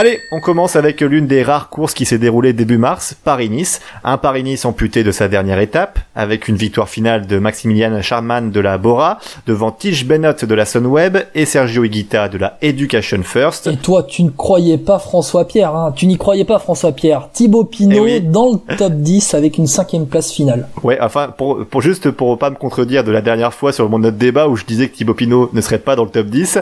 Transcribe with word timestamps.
Allez, 0.00 0.22
on 0.32 0.40
commence 0.40 0.76
avec 0.76 1.02
l'une 1.02 1.26
des 1.26 1.42
rares 1.42 1.68
courses 1.68 1.92
qui 1.92 2.06
s'est 2.06 2.16
déroulée 2.16 2.54
début 2.54 2.78
mars, 2.78 3.14
Paris-Nice. 3.22 3.82
Un 4.02 4.16
Paris-Nice 4.16 4.64
amputé 4.64 5.04
de 5.04 5.10
sa 5.10 5.28
dernière 5.28 5.58
étape, 5.58 5.98
avec 6.16 6.48
une 6.48 6.56
victoire 6.56 6.88
finale 6.88 7.26
de 7.26 7.38
Maximilian 7.38 8.00
Charman 8.00 8.50
de 8.50 8.60
la 8.60 8.78
Bora, 8.78 9.18
devant 9.46 9.72
Tige 9.72 10.06
Bennett 10.06 10.46
de 10.46 10.54
la 10.54 10.64
Sunweb 10.64 11.18
et 11.34 11.44
Sergio 11.44 11.84
Higuita 11.84 12.30
de 12.30 12.38
la 12.38 12.56
Education 12.62 13.22
First. 13.22 13.66
Et 13.66 13.76
toi, 13.76 14.02
tu 14.04 14.22
ne 14.22 14.30
croyais 14.30 14.78
pas 14.78 14.98
François 14.98 15.46
Pierre, 15.46 15.76
hein 15.76 15.92
Tu 15.94 16.06
n'y 16.06 16.16
croyais 16.16 16.46
pas 16.46 16.58
François 16.58 16.92
Pierre. 16.92 17.28
Thibaut 17.34 17.64
Pinot 17.64 17.94
Eh 17.94 18.00
oui. 18.00 18.20
dans 18.22 18.52
le 18.52 18.76
top 18.78 18.94
10 18.94 19.34
avec 19.34 19.58
une 19.58 19.66
cinquième 19.66 20.06
place 20.06 20.32
finale. 20.32 20.66
Ouais, 20.82 20.96
enfin, 21.02 21.28
pour, 21.36 21.66
pour 21.66 21.82
juste 21.82 22.10
pour 22.10 22.38
pas 22.38 22.48
me 22.48 22.56
contredire 22.56 23.04
de 23.04 23.12
la 23.12 23.20
dernière 23.20 23.52
fois 23.52 23.70
sur 23.70 23.90
mon 23.90 23.98
notre 23.98 24.16
débat 24.16 24.48
où 24.48 24.56
je 24.56 24.64
disais 24.64 24.88
que 24.88 24.96
Thibaut 24.96 25.12
Pinot 25.12 25.50
ne 25.52 25.60
serait 25.60 25.78
pas 25.78 25.94
dans 25.94 26.04
le 26.04 26.10
top 26.10 26.28
10, 26.28 26.60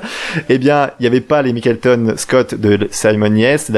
eh 0.48 0.58
bien, 0.58 0.90
il 0.98 1.02
n'y 1.04 1.06
avait 1.06 1.20
pas 1.20 1.40
les 1.42 1.52
Mickelton 1.52 2.14
Scott 2.16 2.56
de 2.56 2.88
Simon 2.90 3.27
Yates, 3.36 3.68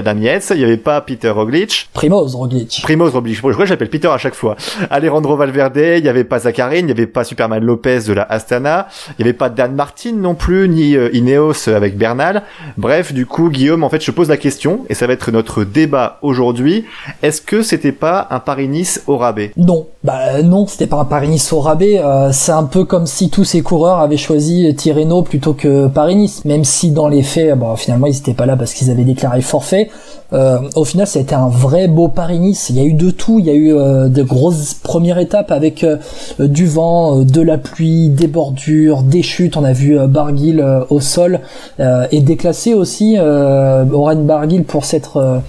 il 0.51 0.57
n'y 0.59 0.65
avait 0.65 0.77
pas 0.77 1.01
Peter 1.01 1.31
Roglic, 1.31 1.89
Primoz 1.93 2.35
Roglic. 2.35 2.81
Primoz 2.83 3.11
Roglic, 3.13 3.35
je 3.35 3.41
crois 3.41 3.55
que 3.55 3.67
j'appelle 3.67 3.91
Peter 3.91 4.09
à 4.09 4.19
chaque 4.19 4.35
fois. 4.35 4.57
Alejandro 4.91 5.37
Valverde, 5.37 5.77
il 5.97 6.03
n'y 6.03 6.09
avait 6.09 6.25
pas 6.25 6.41
Zacharine, 6.41 6.81
il 6.81 6.87
n'y 6.87 6.93
avait 6.93 7.07
pas 7.07 7.25
Superman 7.25 7.63
Lopez 7.63 8.01
de 8.07 8.13
la 8.13 8.23
Astana, 8.23 8.89
il 9.19 9.23
n'y 9.25 9.29
avait 9.29 9.37
pas 9.37 9.49
Dan 9.49 9.75
Martin 9.75 10.13
non 10.17 10.35
plus, 10.35 10.69
ni 10.69 10.97
euh, 10.97 11.09
Ineos 11.13 11.69
avec 11.69 11.97
Bernal. 11.97 12.43
Bref, 12.77 13.13
du 13.13 13.27
coup, 13.27 13.51
Guillaume, 13.51 13.85
en 13.85 13.89
fait, 13.89 14.03
je 14.03 14.11
pose 14.11 14.29
la 14.29 14.37
question, 14.37 14.81
et 14.89 14.95
ça 14.95 15.07
va 15.07 15.13
être 15.13 15.31
notre 15.31 15.65
débat 15.65 16.19
aujourd'hui. 16.23 16.85
Est-ce 17.23 17.41
que 17.41 17.63
c'était 17.63 17.93
pas 17.93 18.27
un 18.31 18.41
Paris-Nice 18.41 19.03
au 19.07 19.17
rabais? 19.17 19.53
Non, 19.57 19.87
bah 20.03 20.43
non, 20.43 20.67
c'était 20.67 20.87
pas 20.87 20.99
un 20.99 21.05
Paris-Nice 21.05 21.53
au 21.53 21.61
rabais. 21.61 21.99
euh, 21.99 22.33
c'est 22.33 22.53
un 22.53 22.65
peu 22.65 22.85
comme 22.85 23.07
si 23.07 23.31
tous 23.31 23.45
ces 23.45 23.63
coureurs 23.63 23.99
avaient 23.99 24.17
choisi 24.17 24.75
Tirreno 24.75 25.23
plutôt 25.23 25.55
que 25.55 25.87
Paris-Nice. 25.87 26.45
Même 26.45 26.65
si 26.65 26.91
dans 26.91 27.09
les 27.09 27.23
faits, 27.23 27.59
bah, 27.59 27.75
finalement, 27.77 28.07
ils 28.07 28.17
étaient 28.17 28.35
pas 28.35 28.47
là 28.47 28.57
parce 28.57 28.75
qu'ils 28.75 28.91
avaient 28.91 29.05
déclaré 29.05 29.30
forfait. 29.43 29.91
Euh, 30.33 30.59
au 30.77 30.85
final, 30.85 31.07
ça 31.07 31.19
a 31.19 31.23
été 31.23 31.35
un 31.35 31.49
vrai 31.49 31.89
beau 31.89 32.09
Paris-Nice. 32.09 32.71
Il 32.71 32.77
y 32.77 32.81
a 32.81 32.85
eu 32.85 32.93
de 32.93 33.11
tout. 33.11 33.39
Il 33.39 33.47
y 33.47 33.51
a 33.51 33.55
eu 33.55 33.75
euh, 33.75 34.09
de 34.09 34.23
grosses 34.23 34.75
premières 34.75 35.19
étapes 35.19 35.51
avec 35.51 35.85
euh, 35.85 35.97
du 36.39 36.67
vent, 36.67 37.23
de 37.23 37.41
la 37.41 37.59
pluie, 37.59 38.09
des 38.09 38.27
bordures, 38.27 39.03
des 39.03 39.23
chutes. 39.23 39.57
On 39.57 39.65
a 39.65 39.73
vu 39.73 39.99
Barguil 40.07 40.65
au 40.89 41.01
sol 41.01 41.41
et 41.79 42.21
déclassé 42.21 42.75
aussi 42.75 43.17
Oren 43.19 44.25
Barguil 44.25 44.63
pour 44.63 44.85
s'être 44.85 45.43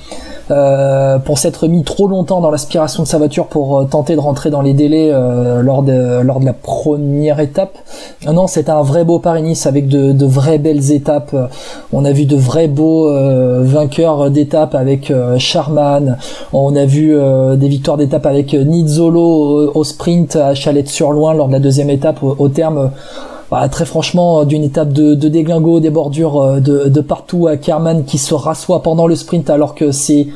euh, 0.52 1.18
pour 1.18 1.38
s'être 1.38 1.68
mis 1.68 1.84
trop 1.84 2.08
longtemps 2.08 2.42
dans 2.42 2.52
l'aspiration 2.52 3.04
de 3.04 3.08
sa 3.08 3.18
voiture 3.18 3.48
pour 3.48 3.80
euh, 3.80 3.86
tenter 3.86 4.16
de 4.16 4.20
rentrer 4.20 4.50
dans 4.50 4.62
les 4.62 4.74
délais 4.74 5.10
euh, 5.12 5.62
lors 5.62 5.82
de 5.82 6.22
lors 6.22 6.40
de 6.40 6.46
la 6.46 6.54
première 6.54 7.40
étape. 7.40 7.78
Ah 8.26 8.34
non, 8.34 8.48
c'était 8.48 8.72
un 8.72 8.82
vrai 8.82 9.04
beau 9.04 9.20
Paris-Nice 9.20 9.66
avec 9.66 9.88
de, 9.88 10.12
de 10.12 10.26
vraies 10.26 10.58
belles 10.58 10.92
étapes. 10.92 11.36
On 11.94 12.06
a 12.06 12.12
vu 12.12 12.26
de 12.26 12.36
vrais 12.36 12.68
beaux 12.68 13.10
vainqueurs 13.64 14.30
d'étapes 14.30 14.76
avec 14.76 15.12
Charman. 15.38 16.18
On 16.54 16.76
a 16.76 16.86
vu 16.86 17.16
des 17.58 17.68
victoires 17.68 17.98
d'étapes 17.98 18.26
avec 18.26 18.54
Nizzolo 18.54 19.22
au, 19.22 19.72
au 19.74 19.84
sprint 19.84 20.36
à 20.36 20.54
Chalette-sur-Loing 20.54 21.34
lors 21.34 21.48
de 21.48 21.54
la 21.54 21.60
deuxième 21.60 21.90
étape 21.90 22.22
au, 22.22 22.36
au 22.38 22.50
terme. 22.50 22.92
Euh, 23.52 23.56
bah, 23.56 23.70
très 23.70 23.86
franchement, 23.86 24.44
d'une 24.46 24.64
étape 24.64 24.94
de, 24.94 25.16
de 25.16 25.28
déglingo, 25.28 25.80
des 25.80 25.90
bordures 25.90 26.42
euh, 26.42 26.60
de, 26.60 26.90
de 26.90 27.02
partout 27.02 27.48
à 27.48 27.58
Kerman 27.58 28.04
qui 28.06 28.18
se 28.18 28.34
rassoit 28.34 28.82
pendant 28.82 29.08
le 29.08 29.16
sprint 29.16 29.50
alors 29.50 29.76
que 29.76 29.92
c'est 29.92 30.28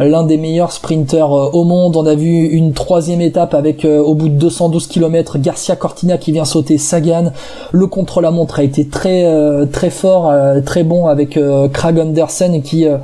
l'un 0.00 0.24
des 0.24 0.36
meilleurs 0.36 0.72
sprinteurs 0.72 1.32
euh, 1.34 1.50
au 1.52 1.64
monde. 1.64 1.96
On 1.96 2.06
a 2.06 2.14
vu 2.14 2.46
une 2.46 2.72
troisième 2.72 3.20
étape 3.20 3.54
avec 3.54 3.84
euh, 3.84 4.00
au 4.00 4.14
bout 4.14 4.28
de 4.28 4.34
212 4.34 4.86
km 4.86 5.38
Garcia 5.38 5.76
Cortina 5.76 6.18
qui 6.18 6.32
vient 6.32 6.44
sauter 6.44 6.78
Sagan. 6.78 7.32
Le 7.72 7.86
contre-la-montre 7.86 8.58
a 8.58 8.62
été 8.62 8.86
très 8.88 9.24
euh, 9.24 9.66
très 9.66 9.90
fort, 9.90 10.30
euh, 10.30 10.60
très 10.60 10.82
bon 10.82 11.06
avec 11.06 11.36
euh, 11.36 11.68
Krag 11.68 11.98
Andersen 11.98 12.62
qui 12.62 12.86
euh, 12.86 12.96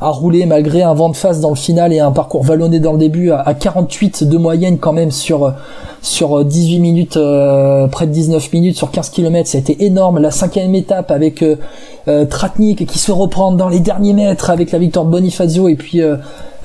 a 0.00 0.10
roulé 0.10 0.44
malgré 0.46 0.82
un 0.82 0.94
vent 0.94 1.08
de 1.08 1.16
face 1.16 1.40
dans 1.40 1.48
le 1.48 1.56
final 1.56 1.92
et 1.92 2.00
un 2.00 2.12
parcours 2.12 2.44
vallonné 2.44 2.80
dans 2.80 2.92
le 2.92 2.98
début 2.98 3.30
à 3.30 3.54
48 3.54 4.24
de 4.24 4.36
moyenne 4.36 4.78
quand 4.78 4.92
même 4.92 5.10
sur 5.10 5.54
sur 6.06 6.44
18 6.44 6.78
minutes, 6.78 7.16
euh, 7.16 7.88
près 7.88 8.06
de 8.06 8.12
19 8.12 8.52
minutes 8.52 8.76
sur 8.76 8.90
15 8.90 9.10
km, 9.10 9.48
ça 9.48 9.58
a 9.58 9.60
été 9.60 9.84
énorme. 9.84 10.20
La 10.20 10.30
cinquième 10.30 10.74
étape 10.74 11.10
avec 11.10 11.42
euh, 11.42 11.56
euh, 12.06 12.24
Tratnik 12.24 12.86
qui 12.86 12.98
se 12.98 13.10
reprend 13.10 13.50
dans 13.50 13.68
les 13.68 13.80
derniers 13.80 14.12
mètres 14.12 14.50
avec 14.50 14.70
la 14.70 14.78
victoire 14.78 15.04
de 15.04 15.10
Bonifacio 15.10 15.68
et 15.68 15.74
puis 15.74 16.00
euh, 16.00 16.16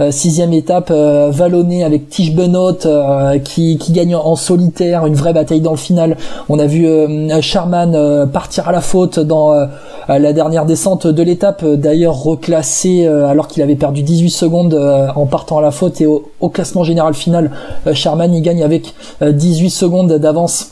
euh, 0.01 0.09
sixième 0.11 0.53
étape 0.53 0.89
euh, 0.89 1.29
vallonnée 1.31 1.83
avec 1.83 2.09
Tige 2.09 2.33
Benoît 2.33 2.73
euh, 2.85 3.37
qui, 3.39 3.77
qui 3.77 3.91
gagne 3.91 4.15
en 4.15 4.35
solitaire, 4.35 5.05
une 5.05 5.13
vraie 5.13 5.33
bataille 5.33 5.61
dans 5.61 5.71
le 5.71 5.77
final. 5.77 6.17
On 6.49 6.57
a 6.59 6.65
vu 6.65 6.87
euh, 6.87 7.07
euh, 7.07 8.25
partir 8.25 8.67
à 8.67 8.71
la 8.71 8.81
faute 8.81 9.19
dans 9.19 9.53
euh, 9.53 9.65
la 10.07 10.33
dernière 10.33 10.65
descente 10.65 11.07
de 11.07 11.23
l'étape, 11.23 11.63
euh, 11.63 11.75
d'ailleurs 11.75 12.15
reclassé 12.15 13.05
euh, 13.05 13.27
alors 13.27 13.47
qu'il 13.47 13.61
avait 13.61 13.75
perdu 13.75 14.01
18 14.01 14.29
secondes 14.29 14.73
euh, 14.73 15.07
en 15.15 15.25
partant 15.25 15.59
à 15.59 15.61
la 15.61 15.71
faute 15.71 16.01
et 16.01 16.05
au, 16.05 16.29
au 16.39 16.49
classement 16.49 16.83
général 16.83 17.13
final, 17.13 17.51
euh, 17.85 17.93
Charman 17.93 18.33
il 18.33 18.41
gagne 18.41 18.63
avec 18.63 18.93
euh, 19.21 19.30
18 19.31 19.69
secondes 19.69 20.13
d'avance. 20.13 20.71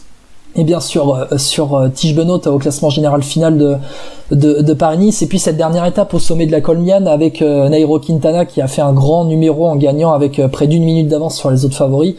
Et 0.55 0.63
bien 0.63 0.79
sûr 0.79 1.13
euh, 1.13 1.37
sur 1.37 1.75
euh, 1.75 1.89
Tige 1.89 2.15
Benoît 2.15 2.45
au 2.47 2.57
classement 2.57 2.89
général 2.89 3.21
final 3.21 3.79
de, 4.31 4.73
Paris-Nice. 4.73 5.21
Et 5.21 5.27
puis 5.27 5.37
cette 5.37 5.57
dernière 5.57 5.85
étape 5.85 6.13
au 6.13 6.19
sommet 6.19 6.47
de 6.47 6.51
la 6.51 6.59
Colmiane 6.59 7.07
avec 7.07 7.41
euh, 7.41 7.69
Nairo 7.69 7.99
Quintana 7.99 8.45
qui 8.45 8.59
a 8.59 8.67
fait 8.67 8.81
un 8.81 8.93
grand 8.93 9.25
numéro 9.25 9.67
en 9.67 9.75
gagnant 9.75 10.11
avec 10.11 10.41
près 10.51 10.65
d'une 10.65 10.83
minute 10.83 11.07
d'avance 11.07 11.37
sur 11.37 11.51
les 11.51 11.65
autres 11.65 11.75
favoris. 11.75 12.15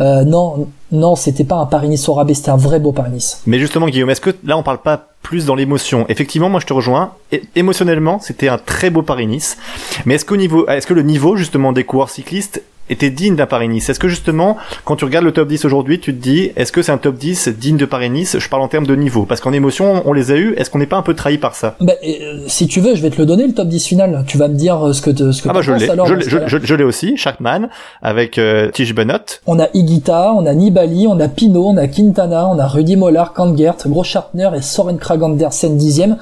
Non, 0.00 0.66
non, 0.92 1.14
c'était 1.14 1.44
pas 1.44 1.56
un 1.56 1.66
Paris-Nice 1.66 2.08
au 2.08 2.14
rabais, 2.14 2.34
c'était 2.34 2.50
un 2.50 2.56
vrai 2.56 2.78
beau 2.78 2.92
Paris-Nice. 2.92 3.42
Mais 3.46 3.58
justement, 3.58 3.86
Guillaume, 3.88 4.10
est-ce 4.10 4.20
que 4.20 4.30
là 4.44 4.56
on 4.56 4.62
parle 4.62 4.78
pas 4.78 5.08
plus 5.22 5.44
dans 5.44 5.54
l'émotion? 5.54 6.06
Effectivement, 6.08 6.48
moi 6.48 6.60
je 6.60 6.66
te 6.66 6.72
rejoins. 6.72 7.12
Émotionnellement, 7.54 8.18
c'était 8.20 8.48
un 8.48 8.58
très 8.58 8.90
beau 8.90 9.02
Paris-Nice. 9.02 9.58
Mais 10.06 10.14
est-ce 10.14 10.32
niveau, 10.34 10.66
est-ce 10.68 10.86
que 10.86 10.94
le 10.94 11.02
niveau 11.02 11.36
justement 11.36 11.72
des 11.72 11.84
coureurs 11.84 12.10
cyclistes 12.10 12.62
était 12.90 13.10
digne 13.10 13.36
d'un 13.36 13.46
Paris-Nice 13.46 13.88
Est-ce 13.88 14.00
que 14.00 14.08
justement, 14.08 14.56
quand 14.84 14.96
tu 14.96 15.04
regardes 15.04 15.24
le 15.24 15.32
top 15.32 15.48
10 15.48 15.64
aujourd'hui, 15.64 16.00
tu 16.00 16.14
te 16.14 16.20
dis, 16.22 16.52
est-ce 16.56 16.72
que 16.72 16.82
c'est 16.82 16.92
un 16.92 16.98
top 16.98 17.16
10 17.16 17.48
digne 17.48 17.76
de 17.76 17.86
Paris-Nice 17.86 18.38
Je 18.38 18.48
parle 18.48 18.62
en 18.62 18.68
termes 18.68 18.86
de 18.86 18.94
niveau, 18.94 19.24
parce 19.24 19.40
qu'en 19.40 19.52
émotion, 19.52 20.02
on 20.04 20.12
les 20.12 20.32
a 20.32 20.36
eu. 20.36 20.54
Est-ce 20.56 20.70
qu'on 20.70 20.78
n'est 20.78 20.86
pas 20.86 20.96
un 20.96 21.02
peu 21.02 21.14
trahi 21.14 21.38
par 21.38 21.54
ça? 21.54 21.76
Bah, 21.80 21.94
euh, 22.06 22.44
si 22.46 22.66
tu 22.66 22.80
veux, 22.80 22.94
je 22.94 23.02
vais 23.02 23.10
te 23.10 23.18
le 23.18 23.26
donner 23.26 23.46
le 23.46 23.54
top 23.54 23.68
10 23.68 23.86
final. 23.86 24.24
Tu 24.26 24.38
vas 24.38 24.48
me 24.48 24.54
dire 24.54 24.86
euh, 24.86 24.92
ce 24.92 25.02
que 25.02 25.10
te, 25.10 25.32
ce 25.32 25.42
que 25.42 25.48
Ah 25.48 25.52
bah 25.52 25.62
je 25.62 25.72
l'ai, 25.72 25.86
je 25.86 26.74
l'ai, 26.74 26.84
aussi, 26.84 27.16
Sharkman 27.16 27.68
avec 28.02 28.38
euh, 28.38 28.70
Tige 28.70 28.94
Benoît. 28.94 29.24
On 29.46 29.58
a 29.58 29.68
Higuita, 29.72 30.32
on 30.34 30.46
a 30.46 30.54
Nibali, 30.54 31.06
on 31.06 31.18
a 31.20 31.28
Pinot, 31.28 31.68
on 31.68 31.76
a 31.76 31.88
Quintana, 31.88 32.48
on 32.48 32.58
a 32.58 32.66
Rudy 32.66 32.96
Mollard, 32.96 33.32
Kangert, 33.32 33.76
Groschartner 33.86 34.50
et 34.56 34.62
Soren 34.62 34.98
Krag 34.98 35.22
Andersen 35.22 35.76
dixième. 35.76 36.16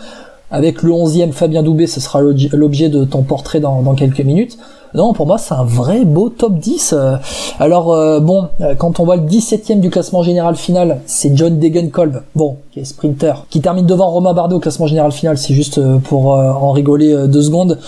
Avec 0.52 0.82
le 0.82 0.92
11e 0.92 1.32
Fabien 1.32 1.62
Doubé, 1.62 1.86
ce 1.86 1.98
sera 1.98 2.20
l'objet- 2.20 2.90
de 2.90 3.04
ton 3.04 3.22
portrait 3.22 3.58
dans, 3.58 3.82
quelques 3.94 4.20
minutes. 4.20 4.58
Non, 4.94 5.14
pour 5.14 5.26
moi, 5.26 5.38
c'est 5.38 5.54
un 5.54 5.64
vrai 5.64 6.04
beau 6.04 6.28
top 6.28 6.58
10. 6.58 6.92
Euh, 6.92 7.16
Alors, 7.58 7.90
euh, 7.92 8.20
bon, 8.20 8.48
euh, 8.60 8.74
quand 8.74 9.00
on 9.00 9.04
voit 9.06 9.16
le 9.16 9.22
17e 9.22 9.80
du 9.80 9.88
classement 9.88 10.22
général 10.22 10.54
final, 10.54 11.00
c'est 11.06 11.34
John 11.34 11.58
Degenkolb, 11.58 12.20
bon, 12.34 12.58
qui 12.70 12.80
est 12.80 12.84
sprinter, 12.84 13.46
qui 13.48 13.62
termine 13.62 13.86
devant 13.86 14.10
Romain 14.10 14.34
Bardet 14.34 14.54
au 14.54 14.60
classement 14.60 14.86
général 14.86 15.10
final, 15.10 15.38
c'est 15.38 15.54
juste 15.54 15.80
pour 16.04 16.26
en 16.32 16.72
rigoler 16.72 17.26
deux 17.28 17.42
secondes. 17.42 17.78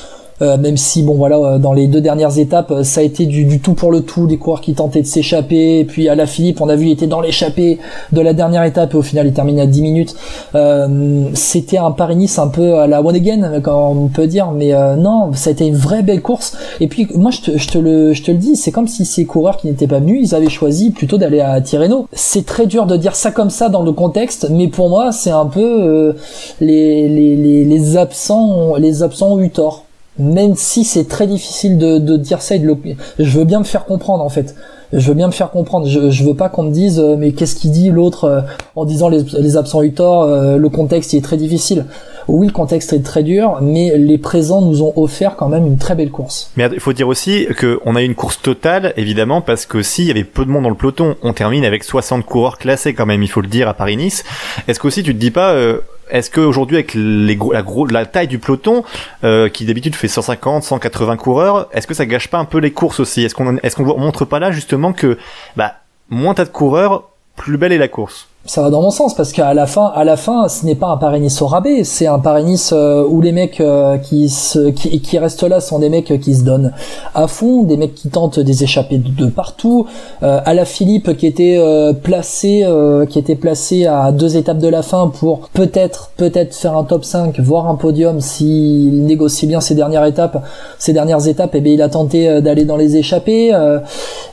Euh, 0.43 0.57
même 0.57 0.77
si 0.77 1.03
bon 1.03 1.15
voilà 1.15 1.37
euh, 1.37 1.59
dans 1.59 1.73
les 1.73 1.87
deux 1.87 2.01
dernières 2.01 2.39
étapes 2.39 2.73
euh, 2.73 2.83
ça 2.83 3.01
a 3.01 3.05
été 3.05 3.27
du, 3.27 3.45
du 3.45 3.61
tout 3.61 3.75
pour 3.75 3.93
le 3.93 4.01
tout 4.01 4.27
des 4.27 4.37
coureurs 4.37 4.61
qui 4.61 4.75
tentaient 4.75 5.03
de 5.03 5.07
s'échapper. 5.07 5.85
Puis 5.85 6.09
à 6.09 6.17
la 6.17 6.27
Philippe 6.27 6.61
on 6.61 6.69
a 6.69 6.75
vu 6.75 6.87
il 6.87 6.93
était 6.93 7.07
dans 7.07 7.21
l'échappée 7.21 7.79
de 8.13 8.21
la 8.21 8.33
dernière 8.33 8.65
étape 8.65 8.95
et 8.95 8.97
au 8.97 9.03
final 9.03 9.29
il 9.29 9.33
termine 9.33 9.61
à 9.61 9.67
10 9.67 9.83
minutes. 9.83 10.17
Euh, 10.55 11.29
c'était 11.35 11.79
un 11.79 11.93
Paris-Nice 11.93 12.39
un 12.39 12.49
peu 12.49 12.75
à 12.75 12.87
la 12.89 13.01
one 13.01 13.15
again 13.15 13.61
quand 13.63 13.93
on 13.93 14.09
peut 14.09 14.27
dire 14.27 14.51
mais 14.51 14.75
euh, 14.75 14.97
non 14.97 15.33
ça 15.35 15.51
a 15.51 15.53
été 15.53 15.67
une 15.67 15.77
vraie 15.77 16.03
belle 16.03 16.23
course. 16.23 16.57
Et 16.81 16.89
puis 16.89 17.07
moi 17.15 17.31
je 17.31 17.41
te, 17.41 17.57
je 17.57 17.69
te 17.69 17.79
le 17.79 18.13
je 18.13 18.23
te 18.25 18.33
le 18.33 18.39
dis 18.39 18.57
c'est 18.57 18.73
comme 18.73 18.89
si 18.89 19.05
ces 19.05 19.27
coureurs 19.27 19.57
qui 19.57 19.69
n'étaient 19.69 19.87
pas 19.87 20.01
venus 20.01 20.31
ils 20.31 20.35
avaient 20.35 20.49
choisi 20.51 20.91
plutôt 20.91 21.17
d'aller 21.17 21.41
à 21.41 21.61
Tirreno. 21.61 22.09
C'est 22.13 22.45
très 22.45 22.67
dur 22.67 22.87
de 22.87 22.97
dire 22.97 23.15
ça 23.15 23.31
comme 23.31 23.51
ça 23.51 23.69
dans 23.69 23.83
le 23.83 23.93
contexte 23.93 24.49
mais 24.51 24.67
pour 24.67 24.89
moi 24.89 25.13
c'est 25.13 25.31
un 25.31 25.47
peu 25.47 25.61
euh, 25.61 26.13
les, 26.61 27.09
les, 27.09 27.37
les, 27.37 27.65
les 27.65 27.97
absents 27.97 28.75
les 28.77 29.05
absents 29.05 29.35
ont 29.35 29.41
eu 29.41 29.51
tort 29.51 29.85
même 30.19 30.55
si 30.55 30.85
c'est 30.85 31.09
très 31.09 31.27
difficile 31.27 31.79
de, 31.79 31.99
de 31.99 32.17
dire 32.17 32.41
ça 32.41 32.55
et 32.55 32.59
de 32.59 32.67
le... 32.67 32.77
je 33.19 33.39
veux 33.39 33.45
bien 33.45 33.59
me 33.59 33.65
faire 33.65 33.85
comprendre 33.85 34.23
en 34.23 34.29
fait. 34.29 34.55
Je 34.93 35.09
veux 35.09 35.15
bien 35.15 35.27
me 35.27 35.33
faire 35.33 35.51
comprendre. 35.51 35.89
Je, 35.89 36.11
je 36.11 36.25
veux 36.25 36.35
pas 36.35 36.49
qu'on 36.49 36.65
me 36.65 36.71
dise 36.71 37.01
euh, 37.01 37.17
mais 37.19 37.33
qu'est-ce 37.33 37.57
qu'il 37.57 37.73
dit 37.73 37.91
l'autre 37.91 38.25
euh, 38.25 38.41
en 38.77 38.85
disant 38.85 39.09
les, 39.09 39.23
les 39.23 39.57
absents 39.57 39.83
eu 39.83 39.93
euh, 39.99 40.57
le 40.57 40.69
contexte 40.69 41.13
il 41.13 41.19
est 41.19 41.23
très 41.23 41.37
difficile. 41.37 41.87
Oui 42.29 42.47
le 42.47 42.53
contexte 42.53 42.93
est 42.93 43.03
très 43.03 43.23
dur 43.23 43.59
mais 43.61 43.99
les 43.99 44.19
présents 44.19 44.63
nous 44.63 44.83
ont 44.83 44.93
offert 44.97 45.35
quand 45.37 45.49
même 45.49 45.67
une 45.67 45.79
très 45.79 45.97
belle 45.97 46.11
course. 46.11 46.51
Mais 46.57 46.69
il 46.73 46.81
faut 46.81 46.93
dire 46.93 47.09
aussi 47.09 47.47
que 47.57 47.81
on 47.85 47.97
a 47.97 48.03
eu 48.03 48.07
une 48.07 48.15
course 48.15 48.41
totale, 48.41 48.93
évidemment, 48.97 49.41
parce 49.41 49.67
que 49.67 49.83
s'il 49.83 50.07
y 50.07 50.11
avait 50.11 50.25
peu 50.25 50.45
de 50.45 50.51
monde 50.51 50.63
dans 50.63 50.71
le 50.71 50.77
peloton, 50.77 51.17
on 51.23 51.33
termine 51.33 51.65
avec 51.65 51.83
60 51.83 52.25
coureurs 52.25 52.59
classés 52.59 52.95
quand 52.95 53.07
même, 53.07 53.23
il 53.23 53.29
faut 53.29 53.41
le 53.41 53.49
dire, 53.49 53.69
à 53.69 53.75
Paris-Nice. 53.75 54.25
Est-ce 54.69 54.79
qu'aussi 54.79 55.03
tu 55.03 55.13
te 55.15 55.19
dis 55.19 55.31
pas, 55.31 55.53
euh, 55.53 55.81
est-ce 56.11 56.31
qu'aujourd'hui 56.31 56.77
avec 56.77 56.95
les 56.95 57.37
gros, 57.37 57.53
la, 57.53 57.63
gros, 57.63 57.87
la 57.87 58.07
taille 58.07 58.29
du 58.29 58.39
peloton, 58.39 58.85
euh, 59.23 59.49
qui 59.49 59.65
d'habitude 59.65 59.95
fait 59.95 60.09
150, 60.09 60.63
180 60.63 61.17
coureurs, 61.17 61.69
est-ce 61.73 61.87
que 61.87 61.95
ça 61.95 62.07
gâche 62.07 62.29
pas 62.29 62.39
un 62.39 62.45
peu 62.45 62.59
les 62.59 62.73
courses 62.73 63.01
aussi? 63.01 63.23
Est-ce 63.23 63.35
qu'on 63.35 63.57
est-ce 63.57 63.81
montre 63.83 64.25
pas 64.25 64.39
là 64.39 64.51
justement 64.51 64.93
que 64.93 65.19
bah 65.57 65.77
moins 66.11 66.35
t'as 66.35 66.45
de 66.45 66.51
coureurs, 66.51 67.11
plus 67.37 67.57
belle 67.57 67.73
est 67.73 67.79
la 67.79 67.89
course? 67.89 68.29
Ça 68.47 68.61
va 68.61 68.69
dans 68.69 68.83
mon 68.83 68.91
sens 68.91 69.15
parce 69.15 69.33
qu'à 69.33 69.55
la 69.55 69.67
fin, 69.67 69.87
à 69.95 70.05
la 70.05 70.17
fin, 70.17 70.49
ce 70.49 70.67
n'est 70.67 70.75
pas 70.75 70.89
un 70.89 70.99
Paris-Nice 70.99 71.41
au 71.41 71.47
rabais, 71.47 71.83
c'est 71.83 72.07
un 72.07 72.19
Paris-Nice 72.19 72.75
euh, 72.75 73.03
où 73.09 73.23
les 73.23 73.33
mecs 73.33 73.59
euh, 73.61 73.97
qui, 73.97 74.29
se, 74.29 74.69
qui, 74.69 75.01
qui 75.01 75.19
restent 75.19 75.45
là 75.45 75.61
sont 75.61 75.79
des 75.79 75.89
mecs 75.89 76.21
qui 76.21 76.35
se 76.35 76.45
donnent 76.45 76.73
à 77.15 77.27
fond, 77.27 77.63
des 77.63 77.79
mecs 77.79 77.95
qui 77.95 78.11
tentent 78.11 78.39
des 78.39 78.63
échappées 78.63 78.99
de, 78.99 79.27
partout. 79.29 79.87
Euh, 80.23 80.41
à 80.45 80.53
la 80.53 80.67
Philippe 80.67 81.17
qui 81.17 81.27
était 81.27 81.57
euh, 81.59 81.95
placé, 81.95 82.67
qui 83.09 83.19
était 83.19 83.35
placé 83.35 83.87
à 83.87 84.13
deux 84.13 84.37
étapes 84.37 84.59
de 84.59 84.69
la 84.69 84.83
fin 84.83 85.09
pour 85.09 85.49
peut-être, 85.55 86.11
peut-être 86.17 86.55
faire 86.55 86.77
un 86.77 86.85
top 86.85 87.05
5, 87.05 87.41
voire 87.41 87.69
un 87.69 87.77
podium 87.77 88.21
s'il 88.21 89.05
négocie 89.07 89.47
bien 89.47 89.63
ces 89.63 89.75
dernières 89.75 90.05
étapes, 90.05 90.45
ces 90.79 90.93
dernières 90.93 91.27
étapes. 91.27 91.55
Et 91.55 91.59
eh 91.59 91.61
bien 91.63 91.73
il 91.73 91.83
a 91.83 91.89
tenté 91.89 92.43
d'aller 92.43 92.67
dans 92.67 92.77
les 92.77 92.97
échappées 92.97 93.53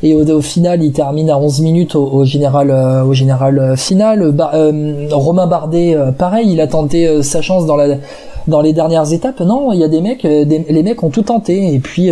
et 0.03 0.13
au, 0.13 0.41
final 0.41 0.83
il 0.83 0.91
termine 0.91 1.29
à 1.29 1.37
11 1.37 1.61
minutes 1.61 1.95
au, 1.95 2.05
au 2.05 2.25
général, 2.25 2.71
au 3.07 3.13
général 3.13 3.77
final 3.77 4.00
euh, 4.01 5.07
Romain 5.11 5.47
Bardet, 5.47 5.95
euh, 5.95 6.11
pareil, 6.11 6.51
il 6.51 6.61
a 6.61 6.67
tenté 6.67 7.07
euh, 7.07 7.21
sa 7.21 7.41
chance 7.41 7.65
dans 7.65 8.61
les 8.61 8.73
dernières 8.73 9.11
étapes. 9.13 9.39
Non, 9.41 9.71
il 9.73 9.79
y 9.79 9.83
a 9.83 9.87
des 9.87 10.01
mecs, 10.01 10.23
les 10.23 10.83
mecs 10.83 11.03
ont 11.03 11.09
tout 11.09 11.21
tenté. 11.21 11.73
Et 11.73 11.79
puis 11.79 12.11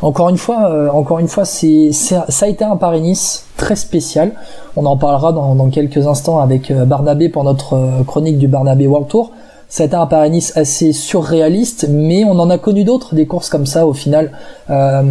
encore 0.00 0.28
une 0.28 0.38
fois, 0.38 0.90
encore 0.94 1.18
une 1.18 1.28
fois, 1.28 1.44
ça 1.44 2.24
a 2.40 2.48
été 2.48 2.64
un 2.64 2.76
Paris-Nice 2.76 3.44
très 3.56 3.76
spécial. 3.76 4.32
On 4.76 4.86
en 4.86 4.96
parlera 4.96 5.32
dans, 5.32 5.54
dans 5.54 5.68
quelques 5.68 6.06
instants 6.06 6.38
avec 6.38 6.72
Barnabé 6.72 7.28
pour 7.28 7.44
notre 7.44 7.78
chronique 8.06 8.38
du 8.38 8.48
Barnabé 8.48 8.86
World 8.86 9.08
Tour. 9.08 9.30
C'était 9.74 9.96
un 9.96 10.04
Paris-Nice 10.04 10.52
assez 10.54 10.92
surréaliste, 10.92 11.86
mais 11.88 12.24
on 12.24 12.32
en 12.32 12.50
a 12.50 12.58
connu 12.58 12.84
d'autres, 12.84 13.14
des 13.14 13.24
courses 13.24 13.48
comme 13.48 13.64
ça 13.64 13.86
au 13.86 13.94
final, 13.94 14.30
euh, 14.68 15.02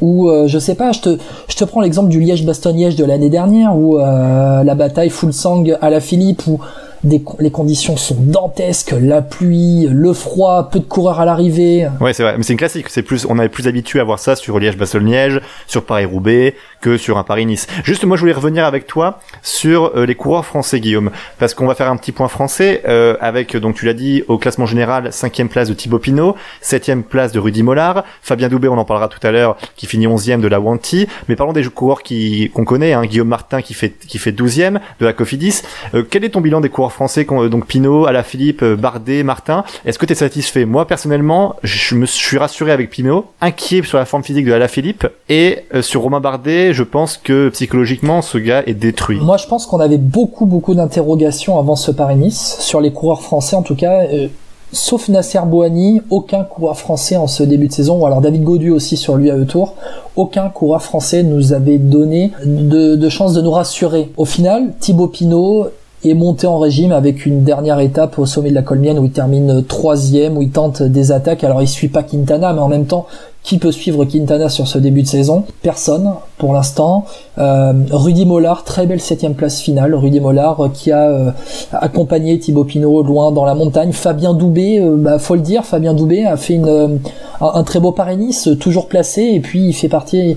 où 0.00 0.28
euh, 0.28 0.48
je 0.48 0.58
sais 0.58 0.74
pas, 0.74 0.90
je 0.90 0.98
te, 0.98 1.18
je 1.46 1.54
te 1.54 1.62
prends 1.62 1.80
l'exemple 1.82 2.08
du 2.08 2.18
Liège-Bastogne-Liège 2.18 2.96
de 2.96 3.04
l'année 3.04 3.30
dernière, 3.30 3.76
où 3.76 3.96
euh, 3.96 4.64
la 4.64 4.74
bataille 4.74 5.10
full 5.10 5.32
sang 5.32 5.62
à 5.80 5.88
la 5.88 6.00
Philippe, 6.00 6.48
où 6.48 6.58
les 7.04 7.50
conditions 7.50 7.96
sont 7.96 8.16
dantesques, 8.18 8.94
la 9.00 9.22
pluie, 9.22 9.86
le 9.90 10.12
froid, 10.12 10.68
peu 10.70 10.78
de 10.78 10.84
coureurs 10.84 11.20
à 11.20 11.24
l'arrivée. 11.24 11.88
Ouais, 12.00 12.12
c'est 12.12 12.22
vrai, 12.22 12.34
mais 12.36 12.42
c'est 12.42 12.52
une 12.52 12.58
classique. 12.58 12.86
C'est 12.88 13.02
plus, 13.02 13.26
on 13.28 13.38
est 13.38 13.48
plus 13.48 13.68
habitué 13.68 14.00
à 14.00 14.04
voir 14.04 14.18
ça 14.18 14.36
sur 14.36 14.58
Liège-Bastogne-Liège, 14.58 15.40
sur 15.66 15.84
Paris-Roubaix, 15.84 16.54
que 16.80 16.96
sur 16.96 17.18
un 17.18 17.24
Paris-Nice. 17.24 17.66
Juste, 17.84 18.04
moi, 18.04 18.16
je 18.16 18.22
voulais 18.22 18.32
revenir 18.32 18.64
avec 18.64 18.86
toi 18.86 19.20
sur 19.42 19.96
euh, 19.96 20.06
les 20.06 20.14
coureurs 20.14 20.44
français, 20.44 20.80
Guillaume, 20.80 21.10
parce 21.38 21.54
qu'on 21.54 21.66
va 21.66 21.74
faire 21.74 21.90
un 21.90 21.96
petit 21.96 22.12
point 22.12 22.28
français 22.28 22.82
euh, 22.88 23.16
avec, 23.20 23.56
donc 23.56 23.76
tu 23.76 23.86
l'as 23.86 23.94
dit, 23.94 24.22
au 24.28 24.38
classement 24.38 24.66
général, 24.66 25.12
cinquième 25.12 25.48
place 25.48 25.68
de 25.68 25.74
Thibaut 25.74 25.98
Pinot, 25.98 26.36
septième 26.60 27.02
place 27.02 27.32
de 27.32 27.38
Rudy 27.38 27.62
Mollard, 27.62 28.04
Fabien 28.22 28.48
Doubé, 28.48 28.68
on 28.68 28.78
en 28.78 28.84
parlera 28.84 29.08
tout 29.08 29.24
à 29.26 29.30
l'heure, 29.30 29.56
qui 29.76 29.86
finit 29.86 30.06
onzième 30.06 30.40
de 30.40 30.48
la 30.48 30.60
Wanty. 30.60 31.06
Mais 31.28 31.36
parlons 31.36 31.52
des 31.52 31.64
coureurs 31.64 32.02
qui 32.02 32.50
qu'on 32.54 32.64
connaît, 32.64 32.92
hein, 32.92 33.04
Guillaume 33.04 33.28
Martin 33.28 33.62
qui 33.62 33.74
fait 33.74 33.90
qui 33.90 34.18
fait 34.18 34.32
douzième 34.32 34.80
de 35.00 35.06
la 35.06 35.12
Cofidis. 35.12 35.62
Euh, 35.94 36.02
quel 36.08 36.24
est 36.24 36.30
ton 36.30 36.40
bilan 36.40 36.60
des 36.60 36.68
coureurs 36.68 36.87
français, 36.92 37.24
donc 37.24 37.66
Pinot, 37.66 38.06
Alaphilippe, 38.06 38.64
Bardet, 38.64 39.22
Martin 39.22 39.64
Est-ce 39.84 39.98
que 39.98 40.06
tu 40.06 40.12
es 40.12 40.16
satisfait? 40.16 40.64
Moi, 40.64 40.86
personnellement, 40.86 41.56
je 41.62 41.94
me 41.94 42.06
suis 42.06 42.38
rassuré 42.38 42.72
avec 42.72 42.90
Pinot, 42.90 43.26
inquiet 43.40 43.82
sur 43.82 43.98
la 43.98 44.04
forme 44.04 44.22
physique 44.22 44.46
de 44.46 44.52
Alaphilippe 44.52 45.06
et 45.28 45.64
sur 45.80 46.02
Romain 46.02 46.20
Bardet 46.20 46.38
je 46.72 46.82
pense 46.82 47.16
que 47.16 47.48
psychologiquement, 47.50 48.22
ce 48.22 48.38
gars 48.38 48.62
est 48.66 48.74
détruit. 48.74 49.18
Moi, 49.20 49.36
je 49.36 49.46
pense 49.46 49.66
qu'on 49.66 49.80
avait 49.80 49.98
beaucoup, 49.98 50.46
beaucoup 50.46 50.74
d'interrogations 50.74 51.58
avant 51.58 51.76
ce 51.76 51.90
Paris-Nice, 51.90 52.56
sur 52.60 52.80
les 52.80 52.92
coureurs 52.92 53.22
français 53.22 53.56
en 53.56 53.62
tout 53.62 53.74
cas. 53.74 54.04
Euh, 54.04 54.28
sauf 54.72 55.08
Nasser 55.08 55.40
Bouhani, 55.46 56.02
aucun 56.10 56.44
coureur 56.44 56.78
français 56.78 57.16
en 57.16 57.26
ce 57.26 57.42
début 57.42 57.68
de 57.68 57.72
saison, 57.72 58.00
ou 58.00 58.06
alors 58.06 58.20
David 58.20 58.44
Godu 58.44 58.70
aussi 58.70 58.96
sur 58.96 59.16
lui 59.16 59.30
à 59.30 59.36
e 59.36 59.44
Tour, 59.44 59.74
aucun 60.14 60.50
coureur 60.50 60.82
français 60.82 61.22
nous 61.22 61.52
avait 61.52 61.78
donné 61.78 62.32
de, 62.44 62.94
de 62.94 63.08
chance 63.08 63.32
de 63.32 63.40
nous 63.40 63.50
rassurer. 63.50 64.10
Au 64.16 64.26
final, 64.26 64.74
Thibaut 64.78 65.08
Pinot 65.08 65.68
est 66.04 66.14
monté 66.14 66.46
en 66.46 66.58
régime 66.58 66.92
avec 66.92 67.26
une 67.26 67.42
dernière 67.42 67.80
étape 67.80 68.18
au 68.18 68.26
sommet 68.26 68.50
de 68.50 68.54
la 68.54 68.62
Colmienne 68.62 68.98
où 68.98 69.04
il 69.04 69.10
termine 69.10 69.64
troisième, 69.64 70.36
où 70.36 70.42
il 70.42 70.50
tente 70.50 70.82
des 70.82 71.12
attaques. 71.12 71.44
Alors 71.44 71.60
il 71.60 71.68
suit 71.68 71.88
pas 71.88 72.02
Quintana, 72.02 72.52
mais 72.52 72.60
en 72.60 72.68
même 72.68 72.86
temps, 72.86 73.06
qui 73.42 73.58
peut 73.58 73.72
suivre 73.72 74.04
Quintana 74.04 74.48
sur 74.48 74.68
ce 74.68 74.78
début 74.78 75.02
de 75.02 75.06
saison? 75.06 75.44
Personne 75.62 76.12
pour 76.36 76.52
l'instant. 76.52 77.06
Euh, 77.38 77.72
Rudy 77.90 78.26
Mollard, 78.26 78.62
très 78.64 78.86
belle 78.86 79.00
septième 79.00 79.34
place 79.34 79.60
finale. 79.60 79.94
Rudy 79.94 80.20
Mollard 80.20 80.60
euh, 80.60 80.68
qui 80.68 80.92
a 80.92 81.08
euh, 81.08 81.30
accompagné 81.72 82.38
Thibaut 82.38 82.64
Pinot 82.64 83.02
loin 83.02 83.32
dans 83.32 83.44
la 83.44 83.54
montagne. 83.54 83.92
Fabien 83.92 84.34
Doubé, 84.34 84.80
bah, 84.98 85.18
faut 85.18 85.34
le 85.34 85.40
dire, 85.40 85.64
Fabien 85.64 85.94
Doubé 85.94 86.26
a 86.26 86.36
fait 86.36 86.54
une, 86.54 87.00
un, 87.40 87.62
très 87.62 87.80
beau 87.80 87.92
Paris-Nice, 87.92 88.50
toujours 88.60 88.86
placé, 88.86 89.22
et 89.22 89.40
puis 89.40 89.68
il 89.68 89.72
fait 89.72 89.88
partie 89.88 90.36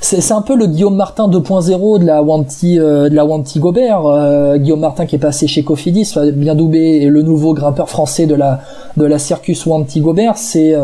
c'est 0.00 0.32
un 0.32 0.42
peu 0.42 0.56
le 0.56 0.66
Guillaume 0.66 0.96
Martin 0.96 1.28
2.0 1.28 1.98
de 1.98 2.04
la 2.04 2.22
Wanty 2.22 2.76
de 2.76 3.14
la 3.14 3.24
Wanty 3.24 3.58
Gobert. 3.58 4.58
Guillaume 4.58 4.80
Martin 4.80 5.06
qui 5.06 5.16
est 5.16 5.20
passé 5.20 5.46
chez 5.46 5.62
Cofidis 5.62 6.14
bien 6.34 6.54
Doubé 6.54 7.00
et 7.02 7.06
le 7.06 7.22
nouveau 7.22 7.54
grimpeur 7.54 7.88
français 7.88 8.26
de 8.26 8.34
la 8.34 8.60
de 8.96 9.04
la 9.04 9.18
Circus 9.18 9.66
Wanty 9.66 10.00
Gobert. 10.00 10.36
C'est 10.36 10.74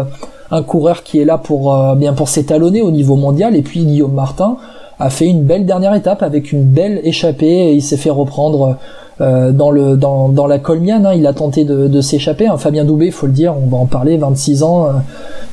un 0.50 0.62
coureur 0.62 1.02
qui 1.02 1.20
est 1.20 1.24
là 1.24 1.38
pour 1.38 1.74
euh, 1.74 1.94
bien 1.94 2.12
pour 2.12 2.28
s'étalonner 2.28 2.82
au 2.82 2.90
niveau 2.90 3.16
mondial. 3.16 3.56
Et 3.56 3.62
puis 3.62 3.84
Guillaume 3.84 4.14
Martin 4.14 4.56
a 4.98 5.10
fait 5.10 5.26
une 5.26 5.42
belle 5.42 5.66
dernière 5.66 5.94
étape 5.94 6.22
avec 6.22 6.52
une 6.52 6.64
belle 6.64 7.00
échappée 7.04 7.70
et 7.70 7.72
il 7.74 7.82
s'est 7.82 7.96
fait 7.96 8.10
reprendre 8.10 8.76
euh, 9.20 9.52
dans 9.52 9.70
le 9.70 9.96
dans, 9.96 10.28
dans 10.28 10.46
la 10.46 10.58
Colmiane 10.58 11.06
hein. 11.06 11.14
il 11.14 11.26
a 11.26 11.32
tenté 11.32 11.64
de, 11.64 11.88
de 11.88 12.00
s'échapper 12.00 12.46
hein. 12.46 12.58
Fabien 12.58 12.84
Doubé 12.84 13.10
faut 13.10 13.26
le 13.26 13.32
dire 13.32 13.54
on 13.56 13.66
va 13.66 13.78
en 13.78 13.86
parler 13.86 14.16
26 14.16 14.62
ans 14.62 14.86
euh, 14.86 14.90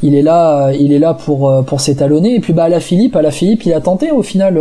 il 0.01 0.15
est 0.15 0.21
là 0.21 0.71
il 0.73 0.91
est 0.91 0.99
là 0.99 1.13
pour 1.13 1.63
pour 1.65 1.79
s'étalonner 1.79 2.35
et 2.35 2.39
puis 2.39 2.53
bah 2.53 2.65
à 2.65 2.69
la 2.69 2.79
Philippe 2.79 3.15
à 3.15 3.21
la 3.21 3.31
Philippe 3.31 3.65
il 3.65 3.73
a 3.73 3.79
tenté 3.79 4.11
au 4.11 4.21
final 4.21 4.59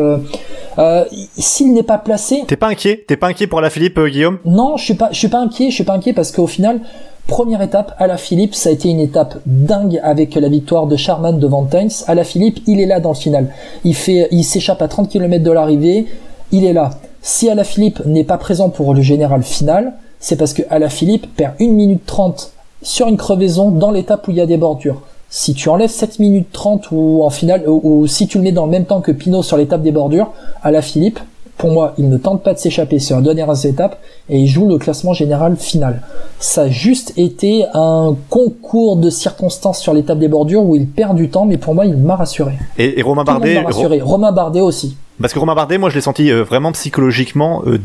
s'il 1.36 1.74
n'est 1.74 1.82
pas 1.82 1.98
placé 1.98 2.44
t'es 2.46 2.56
pas 2.56 2.68
inquiet? 2.68 3.04
T'es 3.06 3.16
pas 3.16 3.26
inquiet 3.26 3.48
pour 3.48 3.60
la 3.60 3.70
Philippe 3.70 3.98
Guillaume? 3.98 4.38
Non 4.44 4.76
je 4.76 4.84
suis 4.84 4.94
pas 4.94 5.08
je 5.10 5.18
suis 5.18 5.28
pas 5.28 5.40
inquiet 5.40 5.70
je 5.70 5.74
suis 5.74 5.84
pas 5.84 5.94
inquiet 5.94 6.12
parce 6.12 6.30
qu'au 6.30 6.46
final 6.46 6.80
Première 7.28 7.62
étape, 7.62 7.94
à 7.98 8.08
la 8.08 8.16
Philippe, 8.16 8.54
ça 8.54 8.68
a 8.68 8.72
été 8.72 8.88
une 8.88 8.98
étape 8.98 9.38
dingue 9.46 10.00
avec 10.02 10.34
la 10.34 10.48
victoire 10.48 10.86
de 10.86 10.96
Charman 10.96 11.38
devant 11.38 11.64
Tains. 11.64 11.86
À 12.08 12.14
la 12.14 12.24
Philippe, 12.24 12.58
il 12.66 12.80
est 12.80 12.86
là 12.86 12.98
dans 12.98 13.10
le 13.10 13.14
final. 13.14 13.48
Il 13.84 13.94
fait, 13.94 14.26
il 14.32 14.42
s'échappe 14.42 14.82
à 14.82 14.88
30 14.88 15.08
km 15.08 15.42
de 15.42 15.50
l'arrivée. 15.52 16.06
Il 16.50 16.64
est 16.64 16.72
là. 16.72 16.90
Si 17.24 17.48
à 17.48 17.54
la 17.54 17.62
Philippe 17.62 18.04
n'est 18.04 18.24
pas 18.24 18.36
présent 18.36 18.68
pour 18.68 18.94
le 18.94 19.00
général 19.00 19.44
final, 19.44 19.92
c'est 20.18 20.34
parce 20.34 20.52
que 20.52 20.62
à 20.70 20.80
la 20.80 20.88
Philippe 20.88 21.28
perd 21.36 21.54
1 21.60 21.68
minute 21.68 22.04
30 22.04 22.50
sur 22.82 23.06
une 23.06 23.16
crevaison 23.16 23.70
dans 23.70 23.92
l'étape 23.92 24.26
où 24.26 24.32
il 24.32 24.38
y 24.38 24.40
a 24.40 24.46
des 24.46 24.56
bordures. 24.56 25.02
Si 25.30 25.54
tu 25.54 25.68
enlèves 25.68 25.90
7 25.90 26.18
minutes 26.18 26.48
30 26.52 26.90
ou 26.90 27.22
en 27.22 27.30
finale, 27.30 27.62
ou, 27.68 28.08
si 28.08 28.26
tu 28.26 28.38
le 28.38 28.44
mets 28.44 28.52
dans 28.52 28.64
le 28.64 28.72
même 28.72 28.86
temps 28.86 29.00
que 29.00 29.12
Pinot 29.12 29.44
sur 29.44 29.56
l'étape 29.56 29.82
des 29.82 29.92
bordures, 29.92 30.32
à 30.64 30.72
la 30.72 30.82
Philippe, 30.82 31.20
pour 31.58 31.70
moi, 31.70 31.94
il 31.96 32.08
ne 32.08 32.16
tente 32.16 32.42
pas 32.42 32.54
de 32.54 32.58
s'échapper 32.58 32.98
sur 32.98 33.16
la 33.16 33.22
dernière 33.22 33.64
étape 33.64 34.00
et 34.28 34.40
il 34.40 34.48
joue 34.48 34.66
le 34.66 34.78
classement 34.78 35.12
général 35.12 35.56
final. 35.56 36.02
Ça 36.40 36.62
a 36.62 36.68
juste 36.68 37.12
été 37.16 37.64
un 37.72 38.16
concours 38.30 38.96
de 38.96 39.10
circonstances 39.10 39.78
sur 39.78 39.94
l'étape 39.94 40.18
des 40.18 40.26
bordures 40.26 40.64
où 40.64 40.74
il 40.74 40.88
perd 40.88 41.16
du 41.16 41.30
temps, 41.30 41.44
mais 41.44 41.56
pour 41.56 41.76
moi, 41.76 41.86
il 41.86 41.96
m'a 41.96 42.16
rassuré. 42.16 42.54
Et, 42.78 43.00
Romain 43.00 43.22
Bardet, 43.22 43.60
rassuré. 43.60 44.00
Romain 44.00 44.32
Bardet 44.32 44.60
aussi. 44.60 44.96
Parce 45.22 45.32
que 45.32 45.38
Romain 45.38 45.54
Bardet, 45.54 45.78
moi, 45.78 45.88
je 45.88 45.94
l'ai 45.94 46.00
senti 46.02 46.30
euh, 46.30 46.42
vraiment 46.42 46.72
psychologiquement 46.72 47.62
euh, 47.66 47.78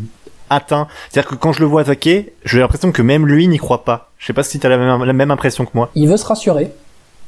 atteint. 0.49 0.87
C'est-à-dire 1.09 1.29
que 1.29 1.35
quand 1.35 1.53
je 1.53 1.61
le 1.61 1.65
vois 1.65 1.81
attaquer, 1.81 2.33
j'ai 2.43 2.59
l'impression 2.59 2.91
que 2.91 3.01
même 3.01 3.25
lui 3.25 3.47
n'y 3.47 3.57
croit 3.57 3.85
pas. 3.85 4.09
Je 4.17 4.25
sais 4.25 4.33
pas 4.33 4.43
si 4.43 4.59
tu 4.59 4.65
as 4.65 4.69
la 4.69 4.77
même, 4.77 5.03
la 5.03 5.13
même 5.13 5.31
impression 5.31 5.63
que 5.65 5.71
moi. 5.73 5.89
Il 5.95 6.09
veut 6.09 6.17
se 6.17 6.25
rassurer 6.25 6.71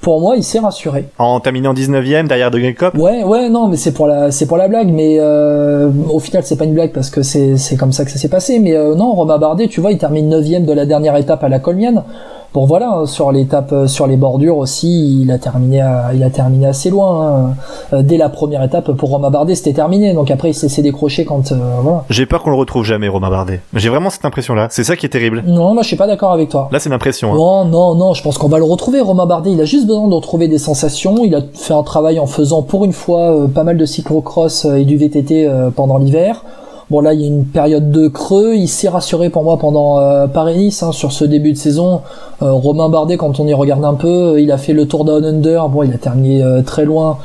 pour 0.01 0.21
moi, 0.21 0.37
il 0.37 0.43
s'est 0.43 0.59
rassuré. 0.59 1.05
En 1.17 1.39
terminant 1.39 1.73
19ème 1.73 2.27
derrière 2.27 2.51
De 2.51 2.71
Cop 2.71 2.95
Ouais, 2.95 3.23
ouais, 3.23 3.49
non, 3.49 3.67
mais 3.67 3.75
c'est 3.75 3.91
pour 3.91 4.07
la, 4.07 4.31
c'est 4.31 4.45
pour 4.45 4.55
la 4.55 4.69
blague, 4.69 4.87
mais 4.87 5.17
euh, 5.19 5.89
au 6.09 6.19
final, 6.19 6.43
c'est 6.45 6.55
pas 6.55 6.63
une 6.63 6.73
blague 6.73 6.93
parce 6.93 7.09
que 7.09 7.21
c'est, 7.21 7.57
c'est 7.57 7.75
comme 7.75 7.91
ça 7.91 8.05
que 8.05 8.11
ça 8.11 8.17
s'est 8.17 8.29
passé. 8.29 8.59
Mais 8.59 8.75
euh, 8.75 8.95
non, 8.95 9.13
Romain 9.13 9.37
Bardet, 9.37 9.67
tu 9.67 9.81
vois, 9.81 9.91
il 9.91 9.97
termine 9.97 10.33
9ème 10.33 10.65
de 10.65 10.73
la 10.73 10.85
dernière 10.85 11.17
étape 11.17 11.43
à 11.43 11.49
la 11.49 11.59
Colmienne. 11.59 12.03
Bon 12.51 12.65
voilà, 12.65 12.89
hein, 12.89 13.05
sur 13.05 13.31
l'étape, 13.31 13.71
euh, 13.73 13.87
sur 13.87 14.07
les 14.07 14.17
bordures 14.17 14.57
aussi, 14.57 15.21
il 15.21 15.31
a 15.31 15.37
terminé, 15.37 15.85
il 16.15 16.23
a 16.23 16.31
terminé 16.31 16.65
assez 16.65 16.89
loin. 16.89 17.27
Hein. 17.27 17.55
Euh, 17.93 18.01
dès 18.01 18.17
la 18.17 18.29
première 18.29 18.63
étape, 18.63 18.91
pour 18.93 19.09
Romain 19.09 19.29
Bardet, 19.29 19.53
c'était 19.53 19.73
terminé. 19.73 20.13
Donc 20.13 20.31
après, 20.31 20.49
il 20.49 20.53
s'est 20.55 20.81
décroché 20.81 21.25
quand, 21.25 21.51
euh, 21.51 21.57
voilà. 21.83 22.05
J'ai 22.09 22.25
peur 22.25 22.41
qu'on 22.41 22.49
le 22.49 22.55
retrouve 22.55 22.83
jamais, 22.83 23.07
Romain 23.07 23.29
Bardet. 23.29 23.61
J'ai 23.75 23.89
vraiment 23.89 24.09
cette 24.09 24.25
impression-là. 24.25 24.67
C'est 24.71 24.83
ça 24.83 24.95
qui 24.95 25.05
est 25.05 25.09
terrible. 25.09 25.43
Non, 25.45 25.75
moi 25.75 25.83
je 25.83 25.87
suis 25.87 25.95
pas 25.95 26.07
d'accord 26.07 26.31
avec 26.31 26.49
toi. 26.49 26.69
Là, 26.71 26.79
c'est 26.79 26.89
l'impression. 26.89 27.33
Hein. 27.33 27.37
Non, 27.37 27.65
non, 27.65 27.93
non. 27.93 28.13
Je 28.13 28.23
pense 28.23 28.39
qu'on 28.39 28.49
va 28.49 28.57
le 28.57 28.63
retrouver, 28.63 28.99
Romain 28.99 29.27
Bardet. 29.27 29.51
Il 29.51 29.61
a 29.61 29.65
juste 29.65 29.85
besoin 29.85 30.07
de 30.07 30.15
retrouver 30.15 30.47
des 30.47 30.57
sensations. 30.57 31.23
Il 31.23 31.35
a 31.35 31.41
fait 31.53 31.75
un 31.75 31.83
travail 31.83 32.19
en 32.19 32.25
faisant 32.25 32.63
pour 32.63 32.83
une 32.83 32.93
fois 32.93 33.47
pas 33.53 33.63
mal 33.63 33.77
de 33.77 33.85
cyclocross 33.85 34.65
et 34.65 34.85
du 34.85 34.97
VTT 34.97 35.47
pendant 35.75 35.99
l'hiver. 35.99 36.43
Bon 36.89 37.01
là 37.01 37.13
il 37.13 37.21
y 37.21 37.23
a 37.23 37.27
une 37.27 37.45
période 37.45 37.91
de 37.91 38.07
creux, 38.07 38.55
il 38.55 38.67
s'est 38.67 38.89
rassuré 38.89 39.29
pour 39.29 39.43
moi 39.43 39.59
pendant 39.59 39.99
euh, 39.99 40.25
Paris-Nice 40.25 40.81
hein, 40.81 40.91
sur 40.91 41.11
ce 41.11 41.23
début 41.23 41.51
de 41.53 41.57
saison. 41.57 42.01
Euh, 42.41 42.51
Romain 42.51 42.89
Bardet 42.89 43.15
quand 43.15 43.39
on 43.39 43.45
y 43.45 43.53
regarde 43.53 43.85
un 43.85 43.93
peu, 43.93 44.41
il 44.41 44.51
a 44.51 44.57
fait 44.57 44.73
le 44.73 44.87
Tour 44.87 45.05
Down 45.05 45.23
Under, 45.23 45.69
bon 45.69 45.83
il 45.83 45.93
a 45.93 45.97
terminé 45.97 46.41
euh, 46.41 46.63
très 46.63 46.85
loin. 46.85 47.19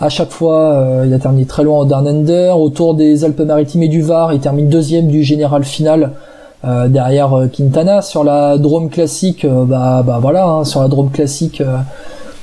À 0.00 0.08
chaque 0.08 0.30
fois, 0.30 1.02
il 1.04 1.12
a 1.12 1.18
terminé 1.18 1.44
très 1.44 1.64
loin 1.64 1.80
au 1.80 1.84
Down 1.84 2.06
Under. 2.06 2.56
Autour 2.60 2.94
des 2.94 3.24
Alpes-Maritimes 3.24 3.82
et 3.82 3.88
du 3.88 4.00
Var, 4.00 4.32
il 4.32 4.38
termine 4.38 4.68
deuxième 4.68 5.08
du 5.08 5.24
général 5.24 5.64
final 5.64 6.12
derrière 6.62 7.48
Quintana. 7.52 8.00
Sur 8.00 8.22
la 8.22 8.58
Drôme 8.58 8.90
classique, 8.90 9.44
bah, 9.44 10.04
bah 10.06 10.20
voilà, 10.22 10.46
hein, 10.46 10.64
sur 10.64 10.82
la 10.82 10.86
Drôme 10.86 11.10
classique, 11.10 11.60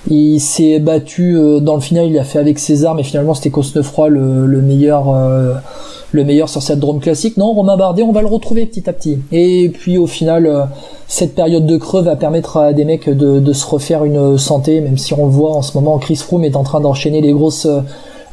il 0.10 0.40
s'est 0.42 0.80
battu 0.80 1.40
dans 1.62 1.76
le 1.76 1.80
final. 1.80 2.08
Il 2.08 2.20
a 2.20 2.26
fait 2.26 2.40
avec 2.40 2.60
armes 2.84 3.00
et 3.00 3.04
finalement 3.04 3.34
c'était 3.34 3.52
Cosnefroy 3.52 4.10
le, 4.10 4.46
le 4.46 4.62
meilleur 4.62 5.06
le 6.12 6.24
meilleur 6.24 6.50
sur 6.50 6.62
cette 6.62 6.80
drôme 6.80 7.00
classique. 7.00 7.38
Non, 7.38 7.54
Romain 7.54 7.78
Bardet, 7.78 8.04
on 8.04 8.12
va 8.12 8.22
le 8.22 8.28
retrouver 8.28 8.66
petit 8.66 8.90
à 8.90 8.94
petit. 8.94 9.20
Et 9.32 9.70
puis 9.70 9.98
au 9.98 10.08
final, 10.08 10.46
euh, 10.46 10.64
cette 11.08 11.36
période 11.36 11.66
de 11.66 11.78
creux 11.78 12.02
va 12.02 12.16
permettre 12.16 12.58
à 12.58 12.74
des 12.74 12.86
mecs 12.86 13.10
de, 13.10 13.54
se 13.54 13.66
refaire 13.66 14.06
une 14.06 14.38
santé, 14.38 14.82
même 14.82 14.98
si 14.98 15.14
on 15.14 15.26
le 15.26 15.32
voit 15.32 15.52
en 15.52 15.62
ce 15.62 15.78
moment, 15.78 15.98
Chris 15.98 16.18
Froome 16.18 16.44
est 16.44 16.56
en 16.56 16.64
train 16.64 16.82
d'enchaîner 16.82 17.22
les 17.22 17.32
grosses 17.32 17.68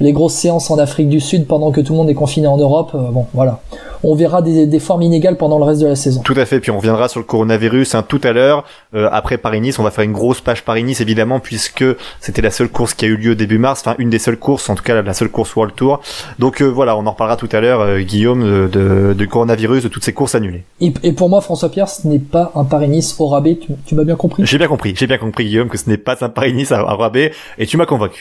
les 0.01 0.13
grosses 0.13 0.35
séances 0.35 0.71
en 0.71 0.79
Afrique 0.79 1.09
du 1.09 1.21
Sud 1.21 1.47
pendant 1.47 1.71
que 1.71 1.81
tout 1.81 1.93
le 1.93 1.99
monde 1.99 2.11
est 2.11 2.15
confiné 2.15 2.47
en 2.47 2.57
Europe. 2.57 2.93
Euh, 2.95 3.11
bon, 3.11 3.27
voilà. 3.35 3.61
On 4.05 4.17
verra 4.17 4.43
des, 4.43 4.79
formes 4.81 5.03
inégales 5.03 5.37
pendant 5.37 5.59
le 5.59 5.65
reste 5.65 5.81
de 5.81 5.87
la 5.87 5.95
saison. 5.95 6.23
Tout 6.23 6.35
à 6.37 6.45
fait. 6.45 6.59
Puis 6.59 6.73
on 6.73 6.79
reviendra 6.79 7.09
sur 7.09 7.21
le 7.21 7.25
coronavirus 7.25 7.95
hein, 7.95 8.05
tout 8.07 8.21
à 8.25 8.33
l'heure. 8.33 8.65
Euh, 8.95 9.09
après 9.13 9.39
Paris-Nice, 9.39 9.79
on 9.79 9.85
va 9.85 9.93
faire 9.93 10.03
une 10.03 10.13
grosse 10.13 10.41
page 10.41 10.65
Paris-Nice 10.65 11.01
évidemment 11.01 11.39
puisque 11.39 11.85
c'était 12.21 12.43
la 12.43 12.51
seule 12.51 12.69
course 12.69 12.95
qui 12.95 13.05
a 13.05 13.09
eu 13.09 13.17
lieu 13.17 13.37
début 13.37 13.59
mars. 13.59 13.83
Enfin, 13.85 13.95
une 13.99 14.11
des 14.11 14.19
seules 14.19 14.39
courses, 14.39 14.69
en 14.69 14.75
tout 14.75 14.83
cas 14.83 15.01
la 15.01 15.15
seule 15.15 15.29
course 15.29 15.55
World 15.55 15.77
Tour. 15.77 16.01
Donc 16.41 16.63
euh, 16.63 16.67
voilà, 16.67 16.97
on 16.97 17.07
en 17.07 17.13
reparlera 17.13 17.37
tout 17.37 17.49
à 17.53 17.61
l'heure, 17.61 18.01
Guillaume, 18.01 18.69
de, 18.69 19.15
de, 19.17 19.25
coronavirus, 19.25 19.85
de 19.85 19.89
toutes 19.89 20.05
ces 20.05 20.13
courses 20.13 20.35
annulées. 20.35 20.65
Et, 20.81 20.91
pour 21.13 21.29
moi, 21.29 21.41
François 21.41 21.69
Pierre, 21.69 21.89
ce 21.89 22.09
n'est 22.09 22.19
pas 22.19 22.51
un 22.57 22.65
Paris-Nice 22.65 23.15
au 23.21 23.29
rabais. 23.29 23.57
Tu, 23.87 23.95
m'as 23.95 24.05
bien 24.05 24.17
compris 24.17 24.45
J'ai 24.45 24.59
bien 24.59 24.67
compris. 24.67 24.95
J'ai 24.97 25.07
bien 25.07 25.19
compris, 25.19 25.45
Guillaume, 25.45 25.69
que 25.69 25.79
ce 25.79 25.89
n'est 25.89 25.97
pas 25.97 26.17
un 26.23 26.29
Paris-Nice 26.29 26.73
au 26.73 26.97
rabais. 26.97 27.33
Et 27.59 27.67
tu 27.67 27.77
m'as 27.77 27.87
convaincu. 27.87 28.21